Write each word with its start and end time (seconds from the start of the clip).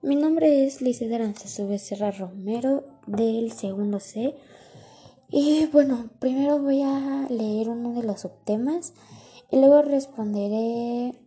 Mi 0.00 0.14
nombre 0.14 0.64
es 0.64 0.80
Lice 0.80 1.12
Aranzazu 1.12 1.66
Becerra 1.66 2.12
Romero 2.12 2.84
del 3.08 3.50
segundo 3.50 3.98
C. 3.98 4.36
Y 5.28 5.66
bueno, 5.72 6.08
primero 6.20 6.60
voy 6.60 6.82
a 6.82 7.26
leer 7.28 7.68
uno 7.68 7.92
de 8.00 8.06
los 8.06 8.20
subtemas 8.20 8.92
y 9.50 9.58
luego 9.58 9.82
responderé 9.82 11.18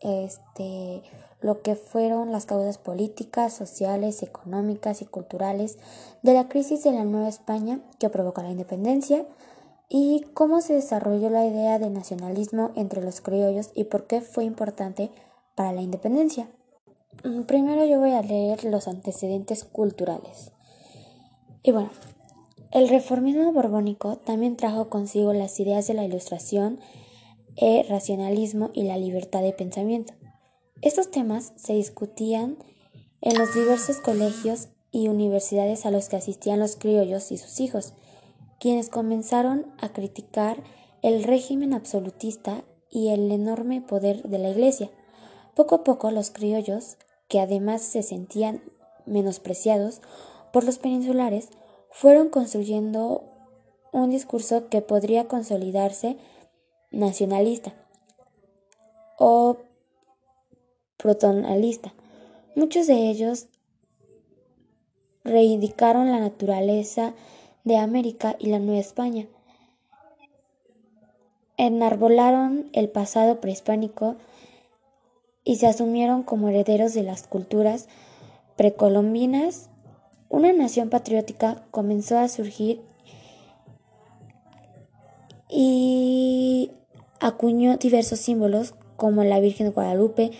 este 0.00 1.04
lo 1.40 1.62
que 1.62 1.76
fueron 1.76 2.32
las 2.32 2.44
causas 2.44 2.76
políticas, 2.76 3.52
sociales, 3.52 4.24
económicas 4.24 5.00
y 5.00 5.06
culturales 5.06 5.78
de 6.24 6.34
la 6.34 6.48
crisis 6.48 6.82
de 6.82 6.90
la 6.90 7.04
Nueva 7.04 7.28
España 7.28 7.78
que 8.00 8.10
provocó 8.10 8.42
la 8.42 8.50
independencia 8.50 9.26
y 9.88 10.26
cómo 10.34 10.60
se 10.60 10.74
desarrolló 10.74 11.30
la 11.30 11.46
idea 11.46 11.78
de 11.78 11.88
nacionalismo 11.88 12.72
entre 12.74 13.00
los 13.00 13.20
criollos 13.20 13.70
y 13.76 13.84
por 13.84 14.08
qué 14.08 14.22
fue 14.22 14.42
importante 14.44 15.12
para 15.54 15.72
la 15.72 15.82
independencia. 15.82 16.48
Mm, 17.24 17.42
primero 17.42 17.84
yo 17.84 17.98
voy 17.98 18.12
a 18.12 18.22
leer 18.22 18.64
los 18.64 18.86
antecedentes 18.86 19.64
culturales. 19.64 20.52
Y 21.62 21.72
bueno, 21.72 21.90
el 22.70 22.88
reformismo 22.88 23.52
borbónico 23.52 24.18
también 24.18 24.56
trajo 24.56 24.88
consigo 24.88 25.32
las 25.32 25.58
ideas 25.58 25.86
de 25.88 25.94
la 25.94 26.04
ilustración, 26.04 26.78
el 27.56 27.88
racionalismo 27.88 28.70
y 28.72 28.84
la 28.84 28.98
libertad 28.98 29.42
de 29.42 29.52
pensamiento. 29.52 30.12
Estos 30.80 31.10
temas 31.10 31.52
se 31.56 31.72
discutían 31.72 32.56
en 33.20 33.36
los 33.36 33.52
diversos 33.52 33.98
colegios 33.98 34.68
y 34.92 35.08
universidades 35.08 35.86
a 35.86 35.90
los 35.90 36.08
que 36.08 36.16
asistían 36.16 36.60
los 36.60 36.76
criollos 36.76 37.32
y 37.32 37.36
sus 37.36 37.58
hijos, 37.58 37.94
quienes 38.60 38.90
comenzaron 38.90 39.66
a 39.80 39.92
criticar 39.92 40.62
el 41.02 41.24
régimen 41.24 41.74
absolutista 41.74 42.62
y 42.90 43.08
el 43.08 43.30
enorme 43.32 43.80
poder 43.80 44.22
de 44.22 44.38
la 44.38 44.50
Iglesia. 44.50 44.90
Poco 45.56 45.76
a 45.76 45.84
poco 45.84 46.12
los 46.12 46.30
criollos 46.30 46.96
que 47.28 47.40
además 47.40 47.82
se 47.82 48.02
sentían 48.02 48.62
menospreciados 49.06 50.00
por 50.52 50.64
los 50.64 50.78
peninsulares, 50.78 51.50
fueron 51.90 52.28
construyendo 52.28 53.24
un 53.92 54.10
discurso 54.10 54.68
que 54.68 54.82
podría 54.82 55.28
consolidarse 55.28 56.16
nacionalista 56.90 57.72
o 59.18 59.58
protonalista. 60.96 61.92
Muchos 62.54 62.86
de 62.86 63.08
ellos 63.08 63.46
reivindicaron 65.24 66.10
la 66.10 66.20
naturaleza 66.20 67.14
de 67.64 67.76
América 67.76 68.36
y 68.38 68.46
la 68.48 68.58
Nueva 68.58 68.80
España. 68.80 69.26
Enarbolaron 71.56 72.70
el 72.72 72.88
pasado 72.88 73.40
prehispánico 73.40 74.16
y 75.48 75.56
se 75.56 75.66
asumieron 75.66 76.24
como 76.24 76.50
herederos 76.50 76.92
de 76.92 77.02
las 77.02 77.26
culturas 77.26 77.88
precolombinas, 78.56 79.70
una 80.28 80.52
nación 80.52 80.90
patriótica 80.90 81.64
comenzó 81.70 82.18
a 82.18 82.28
surgir 82.28 82.82
y 85.48 86.70
acuñó 87.18 87.78
diversos 87.78 88.18
símbolos 88.18 88.74
como 88.96 89.24
la 89.24 89.40
Virgen 89.40 89.72
Guadalupe, 89.72 90.32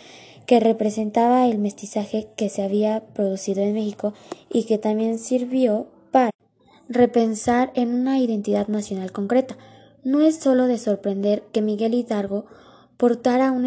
que 0.45 0.61
representaba 0.61 1.47
el 1.47 1.57
mestizaje 1.57 2.29
que 2.37 2.51
se 2.51 2.63
había 2.63 3.01
producido 3.15 3.63
en 3.63 3.73
México 3.73 4.13
y 4.53 4.65
que 4.65 4.77
también 4.77 5.19
sirvió 5.19 5.87
para 6.13 6.33
repensar 6.91 7.73
en 7.75 7.95
una 7.95 8.19
identidad 8.19 8.69
nacional 8.69 9.11
concreta. 9.11 9.57
No 10.05 10.21
es 10.21 10.37
solo 10.37 10.67
de 10.67 10.77
sorprender 10.77 11.45
que 11.51 11.63
Miguel 11.63 11.95
Hidalgo 11.95 12.45
portara 12.99 13.53
un 13.53 13.65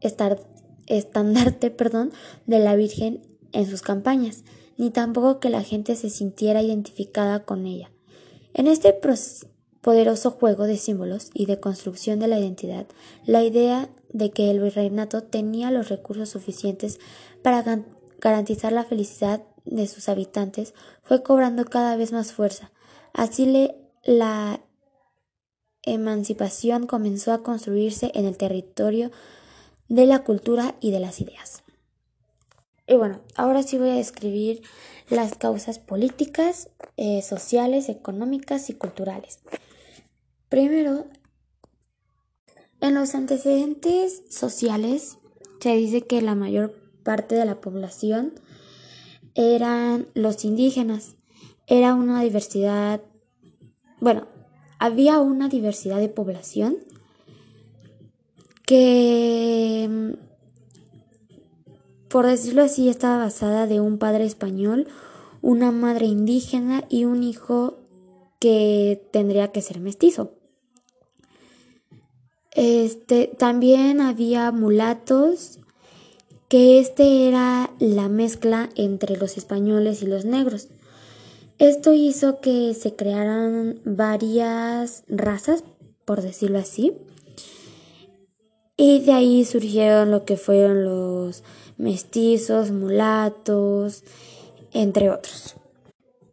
estardante 0.00 0.58
estandarte 0.88 1.70
perdón, 1.78 2.12
de 2.46 2.58
la 2.58 2.74
Virgen 2.74 3.22
en 3.52 3.66
sus 3.66 3.82
campañas, 3.82 4.44
ni 4.76 4.90
tampoco 4.90 5.40
que 5.40 5.50
la 5.50 5.62
gente 5.62 5.96
se 5.96 6.10
sintiera 6.10 6.62
identificada 6.62 7.44
con 7.44 7.66
ella. 7.66 7.90
En 8.54 8.66
este 8.66 8.98
poderoso 9.80 10.30
juego 10.32 10.66
de 10.66 10.76
símbolos 10.76 11.30
y 11.34 11.46
de 11.46 11.60
construcción 11.60 12.18
de 12.18 12.28
la 12.28 12.38
identidad, 12.38 12.86
la 13.24 13.42
idea 13.42 13.88
de 14.12 14.30
que 14.30 14.50
el 14.50 14.60
virreinato 14.60 15.22
tenía 15.22 15.70
los 15.70 15.88
recursos 15.88 16.30
suficientes 16.30 16.98
para 17.42 17.84
garantizar 18.20 18.72
la 18.72 18.84
felicidad 18.84 19.42
de 19.64 19.86
sus 19.86 20.08
habitantes 20.08 20.74
fue 21.02 21.22
cobrando 21.22 21.64
cada 21.64 21.96
vez 21.96 22.12
más 22.12 22.32
fuerza. 22.32 22.72
Así 23.12 23.46
le, 23.46 23.76
la 24.04 24.60
emancipación 25.82 26.86
comenzó 26.86 27.32
a 27.32 27.42
construirse 27.42 28.10
en 28.14 28.26
el 28.26 28.36
territorio 28.36 29.10
de 29.88 30.06
la 30.06 30.20
cultura 30.24 30.76
y 30.80 30.90
de 30.90 31.00
las 31.00 31.20
ideas. 31.20 31.62
Y 32.86 32.94
bueno, 32.94 33.20
ahora 33.36 33.62
sí 33.62 33.76
voy 33.78 33.90
a 33.90 33.94
describir 33.94 34.62
las 35.10 35.34
causas 35.34 35.78
políticas, 35.78 36.70
eh, 36.96 37.22
sociales, 37.22 37.88
económicas 37.88 38.70
y 38.70 38.74
culturales. 38.74 39.40
Primero, 40.48 41.06
en 42.80 42.94
los 42.94 43.14
antecedentes 43.14 44.22
sociales 44.30 45.18
se 45.60 45.74
dice 45.74 46.02
que 46.02 46.22
la 46.22 46.34
mayor 46.34 46.72
parte 47.02 47.34
de 47.34 47.44
la 47.44 47.60
población 47.60 48.32
eran 49.34 50.08
los 50.14 50.44
indígenas. 50.44 51.16
Era 51.66 51.94
una 51.94 52.22
diversidad, 52.22 53.02
bueno, 54.00 54.26
había 54.78 55.18
una 55.18 55.48
diversidad 55.48 55.98
de 55.98 56.08
población 56.08 56.78
que, 58.68 59.88
mm, 59.88 60.10
por 62.10 62.26
decirlo 62.26 62.62
así, 62.62 62.90
estaba 62.90 63.16
basada 63.16 63.66
de 63.66 63.80
un 63.80 63.96
padre 63.96 64.26
español, 64.26 64.86
una 65.40 65.72
madre 65.72 66.04
indígena 66.04 66.84
y 66.90 67.06
un 67.06 67.22
hijo 67.22 67.78
que 68.38 69.08
tendría 69.10 69.52
que 69.52 69.62
ser 69.62 69.80
mestizo. 69.80 70.32
Este, 72.52 73.34
también 73.38 74.02
había 74.02 74.52
mulatos, 74.52 75.60
que 76.48 76.78
este 76.78 77.26
era 77.26 77.70
la 77.78 78.10
mezcla 78.10 78.68
entre 78.74 79.16
los 79.16 79.38
españoles 79.38 80.02
y 80.02 80.06
los 80.06 80.26
negros. 80.26 80.68
Esto 81.58 81.94
hizo 81.94 82.42
que 82.42 82.74
se 82.74 82.94
crearan 82.94 83.80
varias 83.86 85.04
razas, 85.08 85.64
por 86.04 86.20
decirlo 86.20 86.58
así, 86.58 86.92
y 88.80 89.00
de 89.00 89.12
ahí 89.12 89.44
surgieron 89.44 90.12
lo 90.12 90.24
que 90.24 90.36
fueron 90.36 90.84
los 90.84 91.42
mestizos, 91.76 92.70
mulatos, 92.70 94.04
entre 94.72 95.10
otros. 95.10 95.56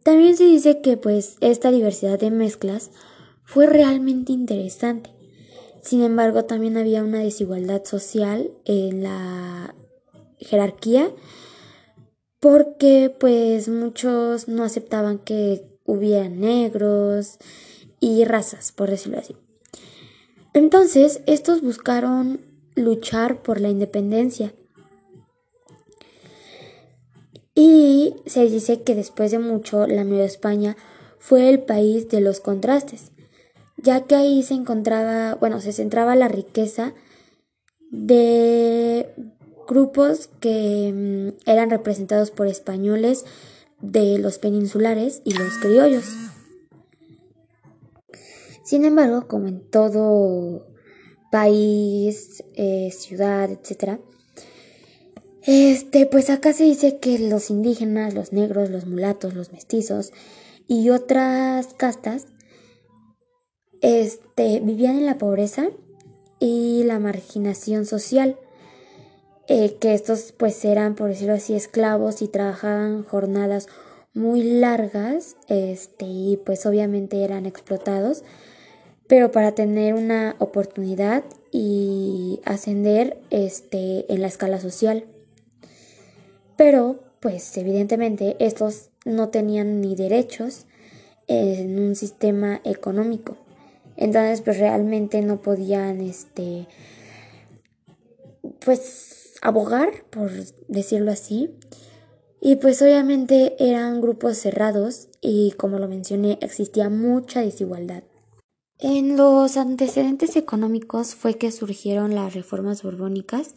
También 0.04 0.36
se 0.36 0.44
dice 0.44 0.80
que 0.80 0.96
pues 0.96 1.36
esta 1.40 1.72
diversidad 1.72 2.20
de 2.20 2.30
mezclas 2.30 2.92
fue 3.42 3.66
realmente 3.66 4.32
interesante. 4.32 5.10
Sin 5.82 6.02
embargo, 6.02 6.44
también 6.44 6.76
había 6.76 7.02
una 7.02 7.18
desigualdad 7.18 7.84
social 7.84 8.52
en 8.64 9.02
la 9.02 9.74
jerarquía 10.38 11.10
porque 12.38 13.12
pues 13.18 13.68
muchos 13.68 14.46
no 14.46 14.62
aceptaban 14.62 15.18
que 15.18 15.64
hubiera 15.84 16.28
negros 16.28 17.38
y 17.98 18.24
razas, 18.24 18.70
por 18.70 18.88
decirlo 18.88 19.18
así. 19.18 19.34
Entonces, 20.56 21.20
estos 21.26 21.60
buscaron 21.60 22.40
luchar 22.76 23.42
por 23.42 23.60
la 23.60 23.68
independencia. 23.68 24.54
Y 27.54 28.14
se 28.24 28.48
dice 28.48 28.80
que 28.80 28.94
después 28.94 29.30
de 29.32 29.38
mucho 29.38 29.86
la 29.86 30.02
Nueva 30.02 30.24
España 30.24 30.74
fue 31.18 31.50
el 31.50 31.60
país 31.60 32.08
de 32.08 32.22
los 32.22 32.40
contrastes, 32.40 33.12
ya 33.76 34.04
que 34.04 34.14
ahí 34.14 34.42
se 34.42 34.54
encontraba, 34.54 35.34
bueno, 35.34 35.60
se 35.60 35.74
centraba 35.74 36.16
la 36.16 36.28
riqueza 36.28 36.94
de 37.90 39.10
grupos 39.68 40.30
que 40.40 40.90
mm, 41.36 41.50
eran 41.50 41.68
representados 41.68 42.30
por 42.30 42.46
españoles 42.46 43.26
de 43.82 44.16
los 44.16 44.38
peninsulares 44.38 45.20
y 45.22 45.34
los 45.34 45.58
criollos. 45.58 46.06
Sin 48.66 48.84
embargo, 48.84 49.28
como 49.28 49.46
en 49.46 49.60
todo 49.60 50.66
país, 51.30 52.42
eh, 52.56 52.90
ciudad, 52.90 53.48
etc., 53.48 54.00
este, 55.44 56.06
pues 56.06 56.30
acá 56.30 56.52
se 56.52 56.64
dice 56.64 56.98
que 56.98 57.20
los 57.20 57.50
indígenas, 57.50 58.12
los 58.12 58.32
negros, 58.32 58.68
los 58.68 58.84
mulatos, 58.84 59.34
los 59.34 59.52
mestizos 59.52 60.12
y 60.66 60.90
otras 60.90 61.74
castas 61.74 62.26
este, 63.80 64.58
vivían 64.58 64.96
en 64.96 65.06
la 65.06 65.18
pobreza 65.18 65.68
y 66.40 66.82
la 66.82 66.98
marginación 66.98 67.86
social, 67.86 68.36
eh, 69.46 69.76
que 69.80 69.94
estos 69.94 70.32
pues 70.36 70.64
eran, 70.64 70.96
por 70.96 71.10
decirlo 71.10 71.34
así, 71.34 71.54
esclavos 71.54 72.20
y 72.20 72.26
trabajaban 72.26 73.04
jornadas 73.04 73.68
muy 74.12 74.42
largas, 74.42 75.36
este, 75.46 76.06
y 76.06 76.40
pues 76.44 76.66
obviamente 76.66 77.22
eran 77.22 77.46
explotados 77.46 78.24
pero 79.08 79.30
para 79.30 79.54
tener 79.54 79.94
una 79.94 80.36
oportunidad 80.38 81.24
y 81.52 82.40
ascender 82.44 83.18
este, 83.30 84.12
en 84.12 84.20
la 84.20 84.28
escala 84.28 84.60
social. 84.60 85.04
pero 86.56 87.00
pues 87.20 87.56
evidentemente 87.56 88.36
estos 88.38 88.90
no 89.04 89.30
tenían 89.30 89.80
ni 89.80 89.96
derechos 89.96 90.66
en 91.26 91.78
un 91.78 91.96
sistema 91.96 92.60
económico. 92.64 93.36
Entonces 93.96 94.42
pues 94.42 94.58
realmente 94.58 95.20
no 95.22 95.42
podían 95.42 96.00
este 96.00 96.66
pues 98.64 99.34
abogar, 99.42 100.04
por 100.10 100.30
decirlo 100.68 101.10
así. 101.10 101.50
Y 102.40 102.56
pues 102.56 102.80
obviamente 102.82 103.56
eran 103.58 104.00
grupos 104.00 104.38
cerrados 104.38 105.08
y 105.20 105.52
como 105.52 105.78
lo 105.78 105.88
mencioné 105.88 106.38
existía 106.42 106.90
mucha 106.90 107.40
desigualdad. 107.40 108.02
En 108.78 109.16
los 109.16 109.56
antecedentes 109.56 110.36
económicos 110.36 111.14
fue 111.14 111.38
que 111.38 111.50
surgieron 111.50 112.14
las 112.14 112.34
reformas 112.34 112.82
borbónicas 112.82 113.54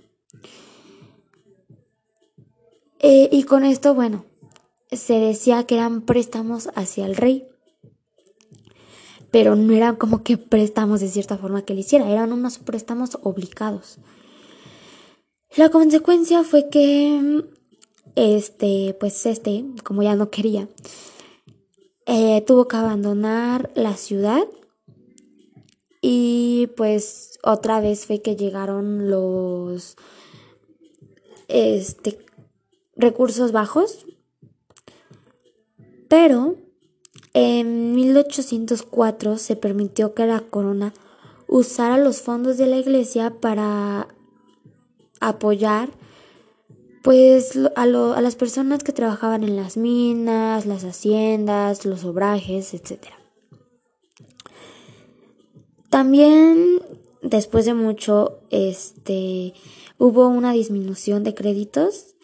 Eh, 2.99 3.29
y 3.33 3.45
con 3.45 3.65
esto, 3.65 3.95
bueno, 3.95 4.27
se 4.93 5.15
decía 5.15 5.65
que 5.65 5.77
eran 5.77 6.03
préstamos 6.03 6.69
hacia 6.75 7.07
el 7.07 7.17
rey 7.17 7.51
pero 9.31 9.57
no 9.57 9.73
eran 9.73 9.97
como 9.97 10.23
que 10.23 10.37
préstamos 10.37 11.01
de 11.01 11.09
cierta 11.09 11.39
forma 11.39 11.63
que 11.63 11.75
le 11.75 11.81
hiciera, 11.81 12.11
eran 12.11 12.33
unos 12.33 12.59
préstamos 12.59 13.19
obligados. 13.23 13.99
La 15.57 15.69
consecuencia 15.71 16.45
fue 16.45 16.69
que, 16.69 17.45
este, 18.17 18.97
pues 18.99 19.27
este, 19.27 19.65
como 19.85 20.03
ya 20.03 20.15
no 20.15 20.31
quería, 20.31 20.69
eh, 22.07 22.43
tuvo 22.47 22.67
que 22.67 22.77
abandonar 22.77 23.71
la 23.75 23.97
ciudad 23.97 24.43
y 26.01 26.69
pues 26.77 27.39
otra 27.43 27.81
vez 27.81 28.07
fue 28.07 28.23
que 28.23 28.37
llegaron 28.37 29.11
los 29.11 29.97
este 31.49 32.19
recursos 32.97 33.53
bajos 33.53 34.07
pero 36.09 36.57
en 37.35 37.95
1804 37.95 39.39
se 39.39 39.57
permitió 39.57 40.15
que 40.15 40.27
la 40.27 40.41
corona 40.41 40.93
usara 41.47 41.99
los 41.99 42.23
fondos 42.23 42.59
de 42.59 42.67
la 42.67 42.77
iglesia 42.77 43.35
para 43.41 44.09
apoyar 45.21 45.91
pues 47.03 47.57
a, 47.77 47.83
a, 47.83 47.87
las 47.87 48.37
personas 48.37 48.85
que 48.85 48.93
trabajaban 48.93 49.43
en 49.43 49.57
las 49.57 49.77
minas, 49.77 50.67
las 50.67 50.85
haciendas, 50.85 51.87
los 51.87 52.05
obrajes, 52.05 52.75
etc. 52.75 53.20
También 55.91 56.81
después 57.21 57.67
de 57.67 57.75
mucho 57.75 58.41
este 58.51 59.53
hubo 59.99 60.29
una 60.29 60.53
disminución 60.53 61.25
de 61.25 61.35
créditos 61.35 62.15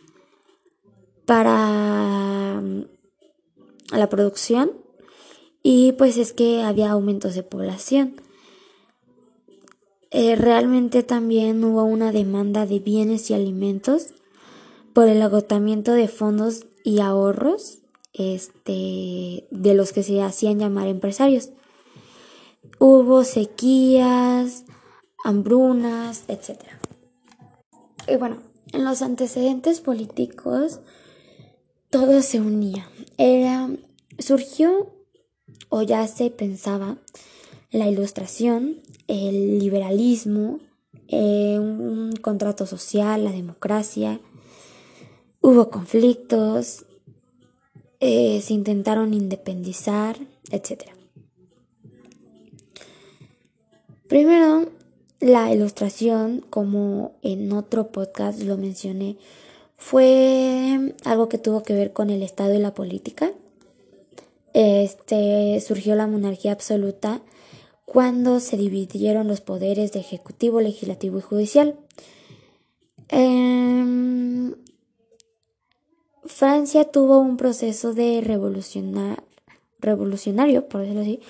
para 1.26 2.62
la 3.90 4.08
producción 4.08 4.70
y 5.62 5.92
pues 5.92 6.16
es 6.16 6.32
que 6.32 6.62
había 6.62 6.92
aumentos 6.92 7.34
de 7.34 7.42
población. 7.42 8.14
Eh, 10.12 10.36
realmente 10.36 11.02
también 11.02 11.62
hubo 11.64 11.82
una 11.82 12.12
demanda 12.12 12.64
de 12.64 12.78
bienes 12.78 13.28
y 13.30 13.34
alimentos 13.34 14.14
por 14.94 15.08
el 15.08 15.20
agotamiento 15.20 15.92
de 15.92 16.08
fondos 16.08 16.66
y 16.84 17.00
ahorros 17.00 17.80
este, 18.14 19.46
de 19.50 19.74
los 19.74 19.92
que 19.92 20.04
se 20.04 20.22
hacían 20.22 20.58
llamar 20.60 20.86
empresarios. 20.86 21.50
Hubo 22.78 23.24
sequías, 23.24 24.64
hambrunas, 25.24 26.24
etc. 26.28 26.60
Y 28.08 28.16
bueno, 28.16 28.38
en 28.72 28.84
los 28.84 29.02
antecedentes 29.02 29.80
políticos 29.80 30.80
todo 31.90 32.22
se 32.22 32.40
unía. 32.40 32.88
Era, 33.16 33.70
surgió 34.18 34.92
o 35.68 35.82
ya 35.82 36.06
se 36.06 36.30
pensaba 36.30 36.98
la 37.70 37.88
ilustración, 37.88 38.80
el 39.08 39.58
liberalismo, 39.58 40.60
eh, 41.08 41.58
un 41.58 42.12
contrato 42.20 42.66
social, 42.66 43.24
la 43.24 43.32
democracia, 43.32 44.20
hubo 45.40 45.70
conflictos, 45.70 46.84
eh, 48.00 48.40
se 48.42 48.54
intentaron 48.54 49.14
independizar, 49.14 50.18
etc. 50.50 50.90
Primero, 54.08 54.68
la 55.20 55.52
ilustración, 55.52 56.44
como 56.50 57.16
en 57.22 57.52
otro 57.52 57.88
podcast 57.88 58.40
lo 58.42 58.56
mencioné, 58.56 59.16
fue 59.76 60.94
algo 61.04 61.28
que 61.28 61.38
tuvo 61.38 61.62
que 61.62 61.74
ver 61.74 61.92
con 61.92 62.10
el 62.10 62.22
Estado 62.22 62.54
y 62.54 62.58
la 62.58 62.74
política 62.74 63.32
este, 64.56 65.60
surgió 65.60 65.94
la 65.96 66.06
monarquía 66.06 66.52
absoluta 66.52 67.20
cuando 67.84 68.40
se 68.40 68.56
dividieron 68.56 69.28
los 69.28 69.42
poderes 69.42 69.92
de 69.92 70.00
ejecutivo, 70.00 70.62
legislativo 70.62 71.18
y 71.18 71.20
judicial. 71.20 71.76
Em, 73.10 74.54
Francia 76.24 76.90
tuvo 76.90 77.18
un 77.18 77.36
proceso 77.36 77.92
de 77.92 78.22
revolucionario, 78.22 79.18
por 80.68 80.80
decirlo 80.80 81.02
así, 81.02 81.20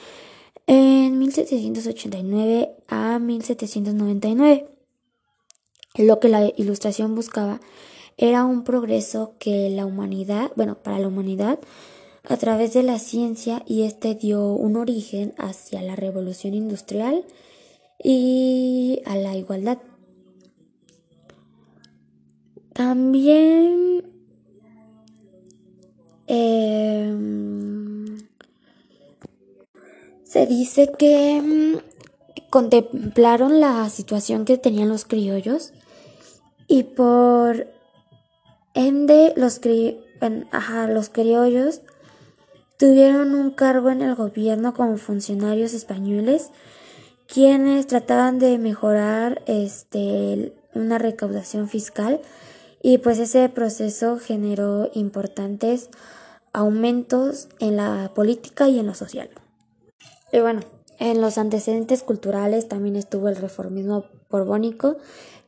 en 0.67 1.19
1789 1.19 2.77
a 2.89 3.19
1799. 3.19 4.69
Lo 5.97 6.21
que 6.21 6.29
la 6.29 6.53
ilustración 6.57 7.15
buscaba 7.15 7.61
era 8.17 8.45
un 8.45 8.65
progreso 8.65 9.35
que 9.39 9.71
la 9.71 9.87
humanidad, 9.87 10.51
bueno, 10.57 10.83
para 10.83 10.99
la 10.99 11.09
humanidad, 11.09 11.59
a 12.25 12.37
través 12.37 12.75
de 12.75 12.83
la 12.83 12.99
ciencia 12.99 13.63
y 13.67 13.83
este 13.83 14.15
dio 14.15 14.45
un 14.53 14.77
origen 14.77 15.35
hacia 15.39 15.83
la 15.83 15.97
revolución 15.97 16.55
industrial 16.55 17.25
y 18.03 19.01
a 19.07 19.17
la 19.17 19.37
igualdad. 19.37 19.79
También 22.73 24.03
em, 26.27 28.06
se 30.37 30.47
dice 30.47 30.93
que 30.99 31.41
mm, 31.41 32.51
contemplaron 32.51 33.59
la 33.59 33.89
situación 33.89 34.45
que 34.45 34.59
tenían 34.59 34.91
los 34.91 35.07
criollos 35.07 35.73
y 36.69 36.83
por 36.83 37.69
ende 38.75 39.33
los, 39.35 39.63
los 40.91 41.09
criollos 41.09 41.81
tuvieron 42.77 43.35
un 43.35 43.51
cargo 43.51 43.89
en 43.89 44.03
el 44.03 44.15
gobierno 44.15 44.75
como 44.75 44.99
funcionarios 44.99 45.73
españoles 45.73 46.51
quienes 47.27 47.87
trataban 47.87 48.39
de 48.39 48.59
mejorar 48.59 49.41
este, 49.47 50.53
una 50.75 50.99
recaudación 50.99 51.67
fiscal 51.67 52.21
y 52.83 52.99
pues 52.99 53.19
ese 53.21 53.49
proceso 53.49 54.19
generó 54.19 54.91
importantes 54.93 55.89
aumentos 56.53 57.49
en 57.59 57.79
la 57.79 58.13
política 58.15 58.69
y 58.69 58.79
en 58.79 58.87
lo 58.87 58.95
social. 58.95 59.31
Y 60.37 60.41
bueno, 60.41 60.61
en 60.99 61.23
los 61.23 61.39
antecedentes 61.39 62.03
culturales 62.03 62.69
también 62.69 62.95
estuvo 62.97 63.31
el 63.31 63.37
reformismo 63.37 64.05
borbónico, 64.29 64.99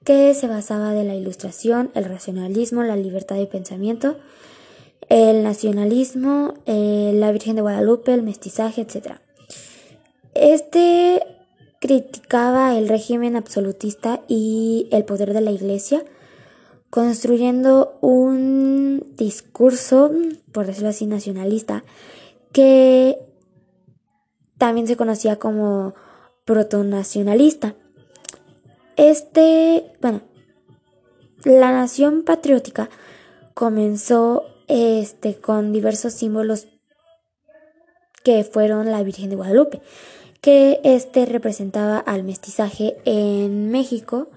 que 0.03 0.33
se 0.33 0.49
basaba 0.49 0.95
de 0.95 1.05
la 1.05 1.15
ilustración, 1.15 1.91
el 1.95 2.07
racionalismo, 2.07 2.83
la 2.83 2.97
libertad 2.97 3.37
de 3.37 3.45
pensamiento, 3.45 4.17
el 5.11 5.43
nacionalismo, 5.43 6.55
eh, 6.65 7.13
la 7.15 7.31
Virgen 7.33 7.57
de 7.57 7.61
Guadalupe, 7.61 8.15
el 8.15 8.23
mestizaje, 8.23 8.81
etc. 8.81 9.17
Este 10.33 11.23
criticaba 11.81 12.79
el 12.79 12.89
régimen 12.89 13.37
absolutista 13.37 14.23
y 14.27 14.89
el 14.91 15.05
poder 15.05 15.35
de 15.35 15.43
la 15.43 15.51
Iglesia, 15.51 16.03
construyendo 16.89 17.99
un 18.01 19.05
discurso, 19.19 20.11
por 20.51 20.65
decirlo 20.65 20.89
así, 20.89 21.05
nacionalista, 21.05 21.85
que 22.53 23.28
también 24.59 24.87
se 24.87 24.97
conocía 24.97 25.39
como 25.39 25.95
protonacionalista. 26.45 27.75
Este, 28.97 29.93
bueno, 30.01 30.23
la 31.45 31.71
nación 31.71 32.25
patriótica 32.25 32.91
comenzó 33.55 34.45
este 34.67 35.37
con 35.37 35.73
diversos 35.73 36.13
símbolos 36.13 36.67
que 38.25 38.45
fueron 38.45 38.91
la 38.91 39.03
Virgen 39.03 39.31
de 39.31 39.37
Guadalupe, 39.37 39.81
que 40.41 40.81
este 40.85 41.25
representaba 41.25 41.99
al 41.99 42.25
mestizaje 42.25 42.97
en 43.05 43.71
México 43.71 44.29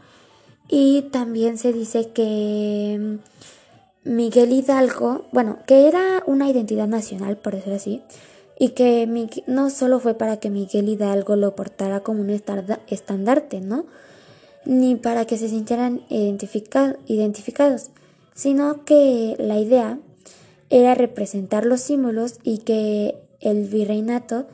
y 0.68 1.04
también 1.12 1.58
se 1.58 1.74
dice 1.74 2.12
que 2.12 3.20
Miguel 4.04 4.54
Hidalgo, 4.54 5.26
bueno, 5.32 5.60
que 5.68 5.88
era 5.88 6.24
una 6.26 6.50
identidad 6.50 6.88
nacional, 6.88 7.38
por 7.38 7.56
decirlo 7.56 7.76
así, 7.76 8.02
y 8.62 8.70
que 8.70 9.10
no 9.48 9.72
solo 9.72 10.00
fue 10.00 10.14
para 10.14 10.38
que 10.38 10.52
Miguel 10.52 10.88
Hidalgo 10.88 11.36
lo 11.36 11.56
portara 11.56 12.02
como 12.02 12.22
un 12.22 12.30
estandarte, 12.30 13.60
¿no? 13.60 13.88
Ni 14.66 14.94
para 14.94 15.26
que 15.26 15.40
se 15.40 15.50
sintieran 15.50 16.02
identificados, 16.10 17.90
sino 18.36 18.86
que 18.86 19.36
la 19.40 19.58
idea 19.58 19.98
era 20.70 20.94
representar 20.94 21.66
los 21.66 21.82
símbolos 21.82 22.36
y 22.44 22.60
que 22.60 23.16
el 23.40 23.66
virreinato 23.66 24.46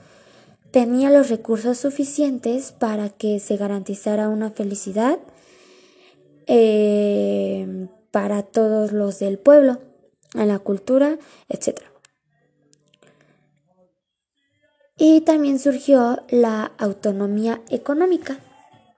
tenía 0.72 1.10
los 1.10 1.28
recursos 1.28 1.78
suficientes 1.78 2.72
para 2.72 3.10
que 3.10 3.42
se 3.42 3.58
garantizara 3.58 4.30
una 4.30 4.52
felicidad 4.52 5.20
eh, 6.46 7.90
para 8.12 8.44
todos 8.44 8.94
los 8.94 9.20
del 9.20 9.38
pueblo, 9.38 9.80
en 10.34 10.48
la 10.48 10.60
cultura, 10.60 11.18
etc. 11.50 11.97
Y 14.98 15.22
también 15.22 15.60
surgió 15.60 16.24
la 16.30 16.72
autonomía 16.80 17.62
económica. 17.70 18.40